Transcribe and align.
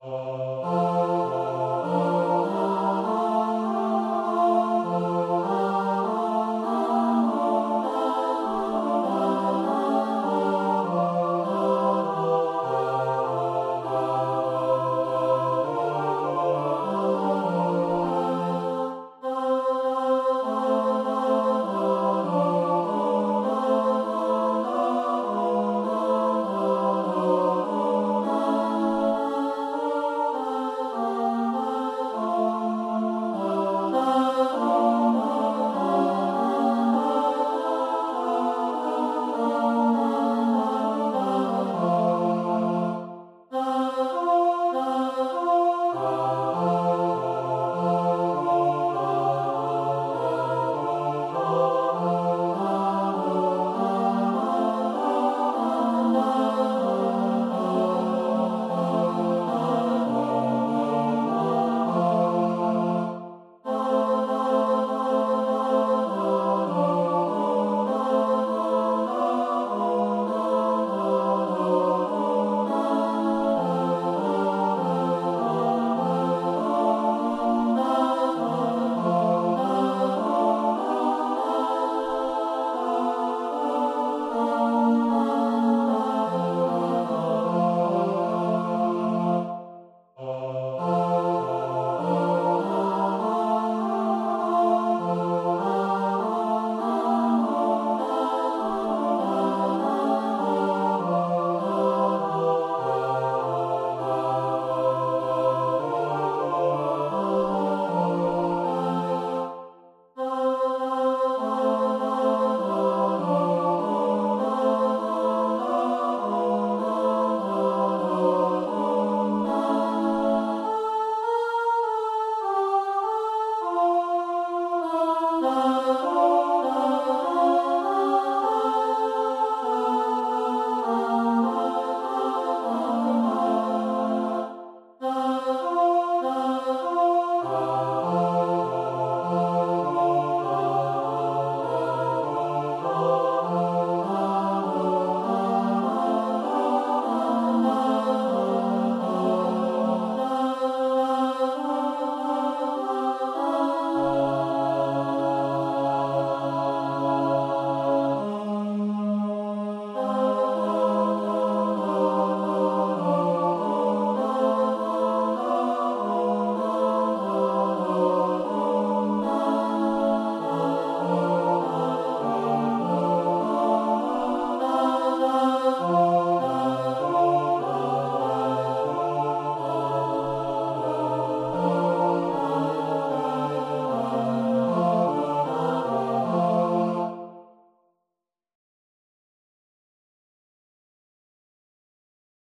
Oh. 0.00 0.47